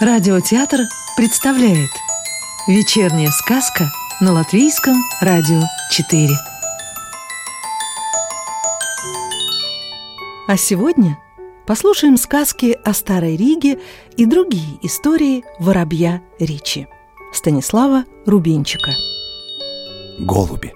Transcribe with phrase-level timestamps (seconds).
[0.00, 0.82] Радиотеатр
[1.16, 1.90] представляет
[2.68, 3.90] Вечерняя сказка
[4.20, 5.60] на Латвийском радио
[5.90, 6.28] 4
[10.46, 11.18] А сегодня
[11.66, 13.80] послушаем сказки о Старой Риге
[14.16, 16.86] и другие истории воробья Ричи
[17.32, 18.92] Станислава Рубинчика.
[20.20, 20.74] Голуби.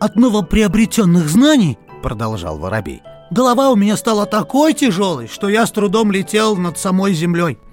[0.00, 6.10] От новоприобретенных знаний, продолжал воробей, голова у меня стала такой тяжелой, что я с трудом
[6.10, 7.56] летел над самой землей–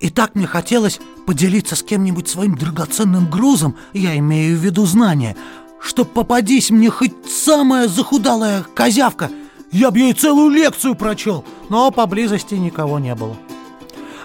[0.00, 5.36] и так мне хотелось поделиться с кем-нибудь своим драгоценным грузом, я имею в виду знания,
[5.80, 9.30] чтоб попадись мне хоть самая захудалая козявка,
[9.70, 13.36] я бы ей целую лекцию прочел, но поблизости никого не было.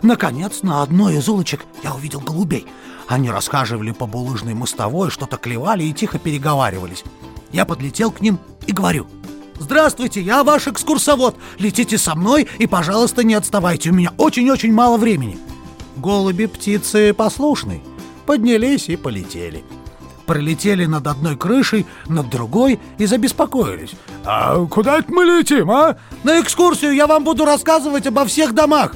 [0.02, 2.66] Наконец, на одной из улочек я увидел голубей.
[3.08, 7.04] Они расхаживали по булыжной мостовой, что-то клевали и тихо переговаривались.
[7.52, 9.08] Я подлетел к ним и говорю
[9.60, 11.36] «Здравствуйте, я ваш экскурсовод.
[11.60, 13.92] Летите со мной и, пожалуйста, не отставайте.
[13.92, 15.38] У меня очень-очень мало времени».
[15.98, 17.82] Голуби птицы послушны,
[18.26, 19.64] поднялись и полетели.
[20.26, 23.92] Пролетели над одной крышей, над другой и забеспокоились.
[24.26, 28.96] «А куда это мы летим, а?» «На экскурсию я вам буду рассказывать обо всех домах!»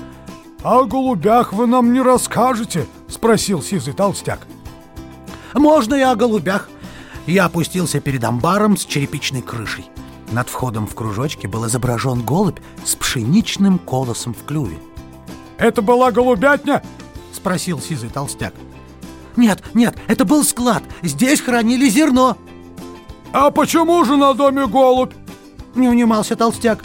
[0.64, 4.39] «О голубях вы нам не расскажете?»— спросил сизый толстяк.
[5.53, 6.67] «Можно и о голубях!»
[7.27, 9.86] Я опустился перед амбаром с черепичной крышей.
[10.31, 14.77] Над входом в кружочке был изображен голубь с пшеничным колосом в клюве.
[15.59, 16.81] Это была голубятня?
[17.33, 18.53] Спросил сизый толстяк.
[19.35, 20.83] Нет, нет, это был склад.
[21.02, 22.38] Здесь хранили зерно.
[23.31, 25.13] А почему же на доме голубь?
[25.75, 26.83] Не унимался толстяк.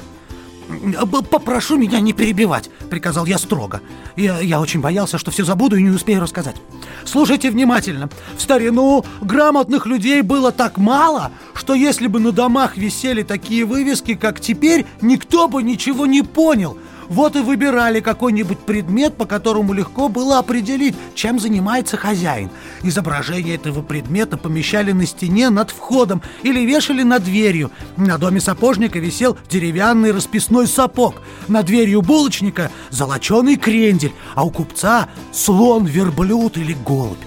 [1.30, 3.82] «Попрошу меня не перебивать»,— приказал я строго.
[4.16, 6.56] Я, я очень боялся, что все забуду и не успею рассказать.
[7.04, 8.08] Слушайте внимательно.
[8.34, 14.14] В старину грамотных людей было так мало, что если бы на домах висели такие вывески,
[14.14, 20.08] как теперь, никто бы ничего не понял— вот и выбирали какой-нибудь предмет, по которому легко
[20.08, 22.50] было определить, чем занимается хозяин.
[22.82, 27.70] Изображение этого предмета помещали на стене над входом или вешали над дверью.
[27.96, 31.16] На доме сапожника висел деревянный расписной сапог.
[31.48, 37.18] На дверью булочника золоченый крендель, а у купца слон, верблюд или голубь.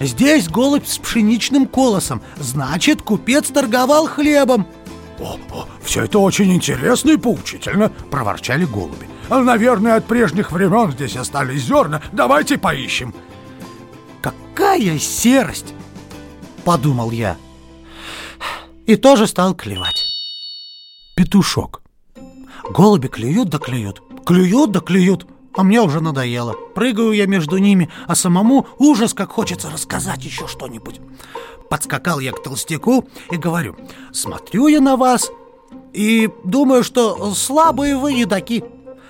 [0.00, 4.66] Здесь голубь с пшеничным колосом, значит, купец торговал хлебом.
[5.20, 9.08] «О, о, все это очень интересно и поучительно!»— проворчали голуби.
[9.30, 12.02] А, наверное, от прежних времен здесь остались зерна.
[12.12, 13.14] Давайте поищем.
[14.20, 15.74] Какая серость!
[16.64, 17.36] Подумал я.
[18.86, 20.04] И тоже стал клевать.
[21.16, 21.82] Петушок.
[22.70, 25.26] Голуби клюют да клюют, клюют да клюют,
[25.56, 26.54] а мне уже надоело.
[26.74, 31.00] Прыгаю я между ними, а самому ужас, как хочется рассказать еще что-нибудь.
[31.68, 33.76] Подскакал я к толстяку и говорю,
[34.12, 35.30] смотрю я на вас
[35.92, 38.64] и думаю, что слабые вы едоки.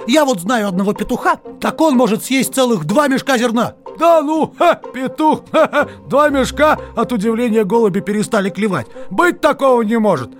[0.07, 3.75] Я вот знаю одного петуха, так он может съесть целых два мешка зерна.
[3.99, 8.87] Да ну, ха, петух, ха, ха, два мешка, от удивления голуби перестали клевать.
[9.11, 10.31] Быть такого не может.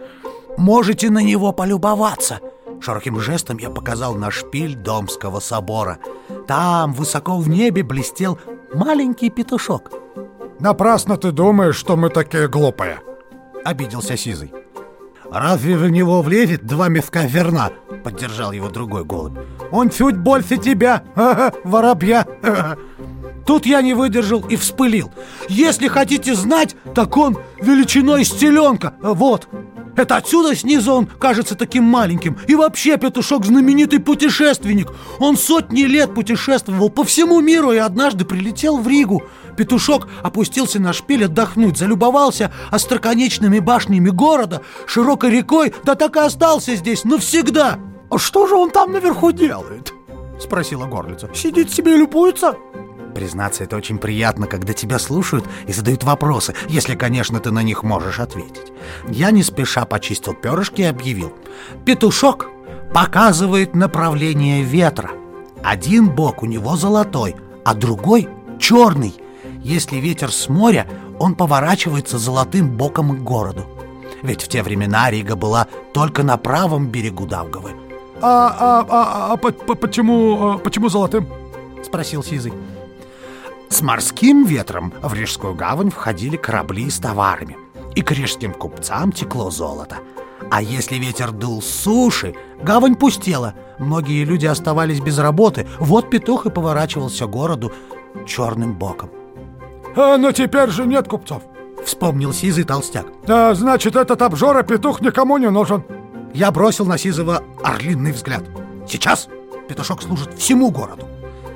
[0.59, 2.41] Можете на него полюбоваться.
[2.85, 5.99] Широким жестом я показал на шпиль Домского собора.
[6.47, 8.39] Там, высоко в небе, блестел
[8.75, 9.91] маленький петушок.
[10.61, 13.01] Напрасно ты думаешь, что мы такие глупые.
[13.65, 14.53] Обиделся Сизый.
[15.31, 17.71] «Разве в него влезет два мешка зерна?»—
[18.05, 19.39] поддержал его другой голубь.
[19.71, 21.03] «Он чуть больше тебя,
[21.65, 22.27] воробья!»
[23.47, 25.11] Тут я не выдержал и вспылил.
[25.49, 29.49] «Если хотите знать, так он величиной стеленка, вот!»
[29.97, 32.39] Это отсюда снизу он кажется таким маленьким.
[32.47, 34.89] И вообще петушок знаменитый путешественник.
[35.19, 39.23] Он сотни лет путешествовал по всему миру и однажды прилетел в Ригу.
[39.57, 46.75] Петушок опустился на шпиль отдохнуть, залюбовался остроконечными башнями города, широкой рекой, да так и остался
[46.75, 47.79] здесь навсегда.
[48.11, 49.93] «А что же он там наверху делает?»—
[50.41, 51.31] спросила горлица.
[51.35, 52.57] «Сидит себе и любуется?»
[53.15, 57.85] Признаться, это очень приятно, когда тебя слушают и задают вопросы, если, конечно, ты на них
[57.85, 58.73] можешь ответить.
[59.09, 61.33] Я не спеша почистил перышки и объявил.
[61.85, 62.49] Петушок
[62.93, 65.11] показывает направление ветра.
[65.63, 68.29] Один бок у него золотой, а другой
[68.59, 69.15] черный.
[69.63, 70.87] Если ветер с моря,
[71.19, 73.65] он поворачивается золотым боком к городу.
[74.23, 77.73] Ведь в те времена Рига была только на правом берегу Давговы.
[78.21, 81.29] «А, а, а, а почему, а, почему золотым?»—
[81.85, 82.53] спросил Сизый.
[83.69, 87.57] С морским ветром в Рижскую гавань входили корабли с товарами,
[87.95, 89.99] и к рижским купцам текло золото.
[90.51, 96.47] А если ветер дул с суши, гавань пустела, многие люди оставались без работы, вот петух
[96.47, 97.73] и поворачивался городу
[98.27, 99.11] черным боком.
[99.97, 101.43] А, но теперь же нет купцов.
[101.85, 103.07] Вспомнил Сизый толстяк.
[103.27, 105.85] Да, значит, этот обжора петух никому не нужен.
[106.33, 108.45] Я бросил на Сизова орлиный взгляд.
[108.89, 109.29] Сейчас
[109.69, 111.07] петушок служит всему городу.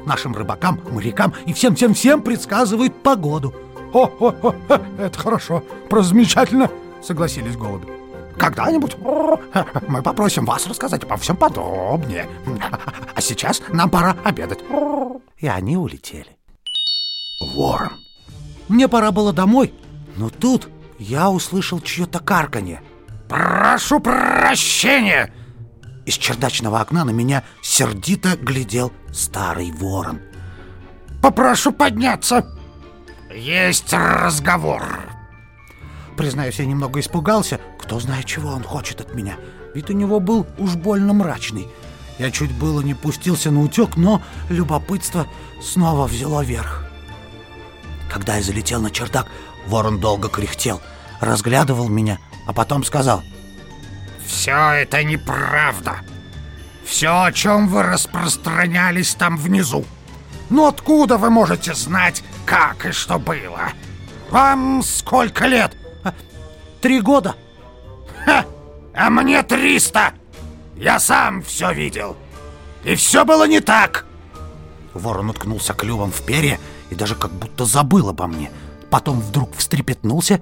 [0.09, 3.55] Нашим рыбакам, морякам и всем-всем-всем предсказывает погоду.
[3.93, 4.55] О, о, о,
[4.99, 6.71] это хорошо, просто замечательно,
[7.03, 7.87] согласились голуби.
[8.37, 8.97] Когда-нибудь
[9.89, 12.29] мы попросим вас рассказать обо всем подробнее.
[13.15, 14.61] А сейчас нам пора обедать.
[15.39, 16.37] И они улетели.
[17.55, 17.93] Ворон.
[18.69, 19.73] Мне пора было домой,
[20.17, 20.69] но тут
[20.99, 22.83] я услышал чье-то карканье.
[23.29, 25.33] «Прошу прощения!»
[26.07, 30.21] Из чердачного окна на меня сердито глядел старый ворон.
[31.23, 32.47] «Попрошу подняться!
[33.35, 34.83] Есть разговор!»
[36.17, 37.61] Признаюсь, я немного испугался.
[37.79, 39.37] Кто знает, чего он хочет от меня.
[39.75, 41.69] Вид у него был уж больно мрачный.
[42.19, 45.29] Я чуть было не пустился на утек, но любопытство
[45.63, 46.85] снова взяло верх.
[48.11, 49.29] Когда я залетел на чердак,
[49.67, 50.81] ворон долго кряхтел,
[51.21, 53.23] разглядывал меня, а потом сказал
[54.27, 56.01] «Все это неправда.
[56.89, 59.85] Все, о чем вы распространялись там внизу.
[60.49, 63.73] Но ну откуда вы можете знать, как и что было?
[64.31, 65.77] Вам сколько лет?»
[66.81, 67.37] «Три года».
[68.25, 68.47] «Ха!
[68.95, 70.15] А мне триста!
[70.77, 72.17] Я сам все видел.
[72.85, 74.07] И все было не так!»
[74.95, 76.59] Ворон уткнулся клювом в перья
[76.89, 78.51] и даже как будто забыл обо мне.
[78.89, 80.41] Потом вдруг встрепетнулся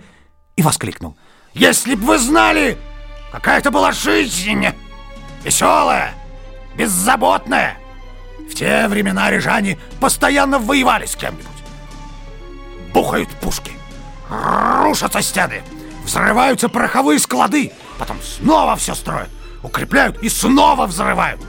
[0.54, 1.16] и воскликнул.
[1.54, 2.78] «Если б вы знали,
[3.32, 4.66] какая это была жизнь!
[5.42, 6.14] Веселая,
[6.76, 7.78] беззаботная!
[8.50, 11.46] В те времена рижане постоянно воевали с кем-нибудь.
[12.92, 13.72] Бухают пушки,
[14.28, 15.62] рушатся стены,
[16.04, 19.28] взрываются пороховые склады, потом снова все строят,
[19.62, 21.40] укрепляют и снова взрывают.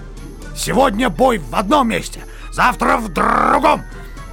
[0.56, 2.22] Сегодня бой в одном месте,
[2.52, 3.84] завтра в другом,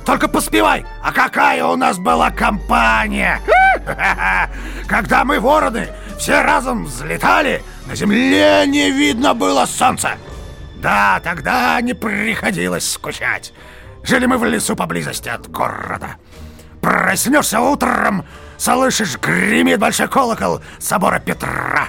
[0.05, 0.85] только поспевай!
[1.03, 3.41] А какая у нас была компания!
[4.87, 5.89] Когда мы, вороны,
[6.19, 10.17] все разом взлетали, на земле не видно было солнца.
[10.85, 13.55] Да, тогда не приходилось скучать.
[14.03, 16.17] Жили мы в лесу поблизости от города.
[16.83, 18.27] Проснешься утром,
[18.59, 21.87] слышишь, гремит большой колокол собора Петра.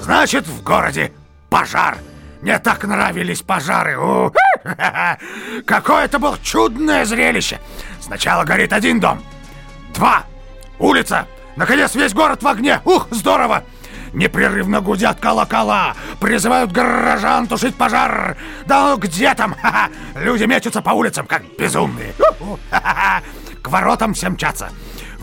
[0.00, 1.12] Значит, в городе
[1.50, 1.98] пожар.
[2.40, 3.98] Мне так нравились пожары.
[3.98, 4.32] У
[5.66, 7.58] Какое это было чудное зрелище!
[8.00, 9.24] Сначала горит один дом,
[9.92, 10.22] два,
[10.78, 11.26] улица,
[11.56, 12.80] наконец весь город в огне.
[12.84, 13.64] Ух, здорово!
[14.16, 18.38] Непрерывно гудят колокола, призывают горожан тушить пожар.
[18.64, 19.54] Да ну где там?
[19.62, 20.24] Ха -ха.
[20.24, 22.14] Люди мечутся по улицам, как безумные.
[23.62, 24.70] К воротам все мчатся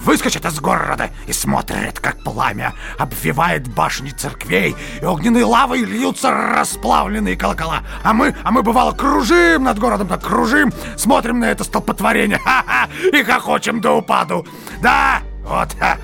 [0.05, 7.37] выскочит из города и смотрит, как пламя обвивает башни церквей, и огненной лавой льются расплавленные
[7.37, 7.83] колокола.
[8.03, 12.89] А мы, а мы бывало кружим над городом, так кружим, смотрим на это столпотворение, ха-ха,
[13.13, 14.45] и хохочем до упаду.
[14.81, 15.97] Да, вот, ха,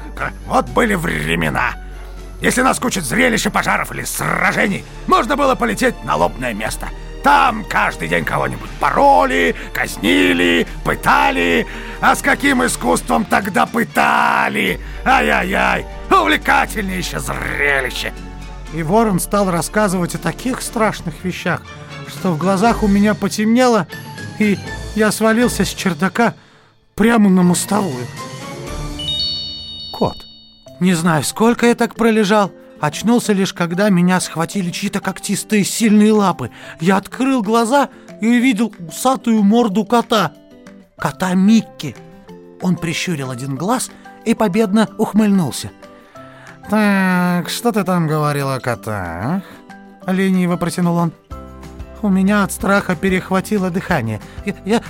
[0.48, 1.76] вот были времена.
[2.42, 6.88] Если наскучит зрелище пожаров или сражений, можно было полететь на лобное место—
[7.24, 11.68] там каждый день кого-нибудь пороли, казнили, пытали.
[12.00, 14.80] А с каким искусством тогда пытали?
[15.06, 18.14] Ай-яй-яй, увлекательнейшее зрелище.
[18.74, 21.62] И ворон стал рассказывать о таких страшных вещах,
[22.08, 23.88] что в глазах у меня потемнело,
[24.38, 24.58] и
[24.96, 26.36] я свалился с чердака
[26.96, 28.06] прямо на мостовую.
[30.80, 36.50] Не знаю, сколько я так пролежал, Очнулся лишь, когда меня схватили чьи-то когтистые сильные лапы.
[36.80, 37.90] Я открыл глаза
[38.22, 40.32] и увидел усатую морду кота.
[40.98, 41.96] Кота Микки.
[42.62, 43.92] Он прищурил один глаз
[44.26, 45.72] и победно ухмыльнулся.
[46.70, 49.44] «Так, что ты там говорил о котах?»
[50.08, 51.12] Лениво протянул он.
[52.02, 54.22] У меня от страха перехватило дыхание.
[54.46, 54.82] Я, я,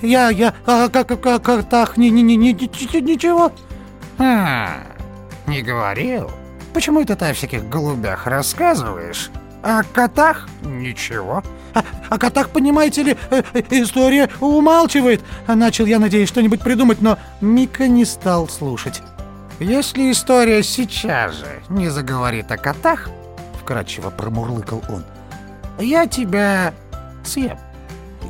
[0.00, 3.52] я, я, а, как, как, котах, не, не, не, ничего.
[4.18, 4.70] А,
[5.46, 6.30] не говорил?
[6.72, 9.30] Почему ты о всяких голубях рассказываешь?
[9.62, 11.42] О котах ничего.
[11.72, 15.22] А, о котах, понимаете ли, э, э, история умалчивает.
[15.46, 19.02] Начал я, надеюсь, что-нибудь придумать, но Мика не стал слушать.
[19.60, 23.08] Если история сейчас же не заговорит о котах,
[23.60, 25.04] вкрадчиво промурлыкал он,
[25.78, 26.74] я тебя
[27.24, 27.58] съем.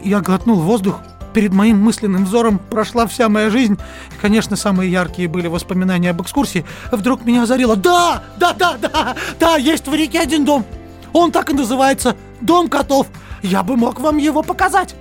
[0.02, 1.00] Я глотнул воздух,
[1.35, 3.76] Перед моим мысленным взором прошла вся моя жизнь.
[4.17, 6.64] И, конечно, самые яркие были воспоминания об экскурсии.
[6.93, 7.75] Вдруг меня озарило.
[7.75, 10.64] Да, да, да, да, да, есть в реке один дом.
[11.12, 12.17] Он так и называется.
[12.41, 13.09] Дом котов.
[13.43, 14.95] Я бы мог вам его показать.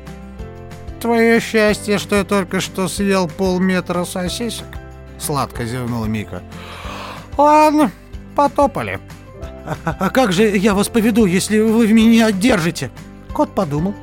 [1.00, 4.68] Твое счастье, что я только что съел полметра сосисок.
[5.20, 6.42] Сладко зевнула Мика.
[7.38, 7.92] Ладно,
[8.36, 9.00] потопали.
[9.66, 12.90] А, а как же я вас поведу, если вы меня держите?
[13.34, 13.94] Кот подумал,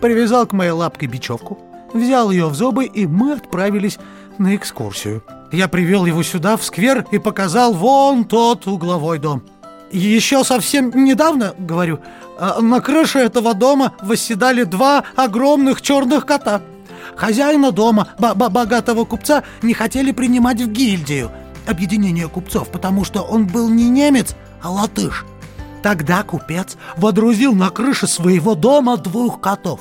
[0.00, 1.58] привязал к моей лапке бечевку,
[1.92, 3.98] взял ее в зубы, и мы отправились
[4.38, 5.22] на экскурсию.
[5.52, 9.42] Я привел его сюда, в сквер, и показал вон тот угловой дом.
[9.90, 12.00] Еще совсем недавно, говорю,
[12.38, 16.60] а, на крыше этого дома восседали два огромных черных кота.
[17.14, 21.30] хозяина дома, богатого купца, не хотели принимать в гильдию
[21.66, 25.24] объединение купцов, потому что он был не немец, а латыш.
[25.82, 29.80] Тогда купец водрузил на крыше своего дома двух котов.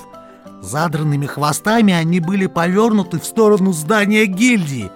[0.65, 4.89] Задранными хвостами они были повернуты в сторону здания гильдии.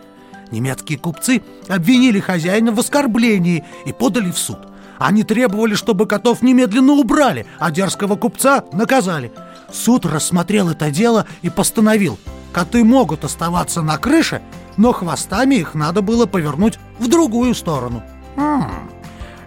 [0.51, 4.57] Немецкие купцы обвинили хозяина в оскорблении и подали в суд.
[4.97, 9.31] Они требовали, чтобы котов немедленно убрали, а дерзкого купца наказали.
[9.71, 12.17] Суд рассмотрел это дело и постановил,
[12.51, 14.41] коты могут оставаться на крыше,
[14.75, 18.01] но хвостами их надо было повернуть в другую сторону.
[18.35, 18.63] Хм.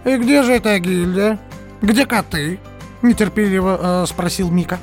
[0.05, 1.37] И где же эта гильдия?
[1.81, 2.59] Где коты?
[3.01, 4.79] Нетерпеливо э, спросил Мика.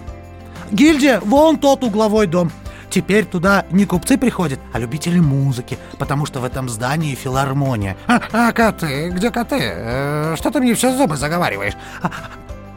[0.71, 2.51] Гильдия вон тот угловой дом.
[2.91, 7.97] Теперь туда не купцы приходят, а любители музыки, потому что в этом здании филармония.
[8.09, 9.11] А, а коты?
[9.11, 9.59] Где коты?
[9.61, 11.75] Э, что ты мне все зубы заговариваешь?
[12.03, 12.11] А,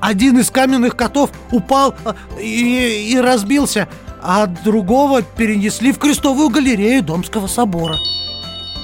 [0.02, 3.88] один из каменных котов упал э, и, и разбился,
[4.22, 7.98] а другого перенесли в крестовую галерею Домского собора.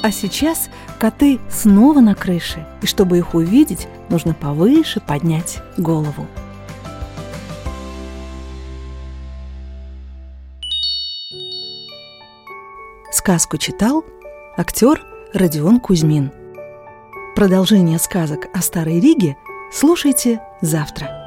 [0.01, 6.25] А сейчас коты снова на крыше, и чтобы их увидеть, нужно повыше поднять голову.
[13.19, 14.05] Сказку читал
[14.55, 16.31] актер Родион Кузьмин.
[17.35, 19.35] Продолжение сказок о Старой Риге
[19.73, 21.18] слушайте завтра.